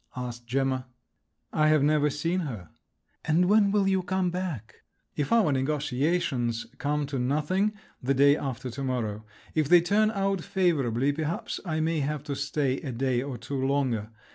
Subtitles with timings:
[0.15, 0.87] asked Gemma.
[1.53, 2.71] "I have never seen her."
[3.23, 4.77] "And when will you come back?"
[5.15, 11.13] "If our negotiations come to nothing—the day after to morrow; if they turn out favourably,
[11.13, 14.09] perhaps I may have to stay a day or two longer.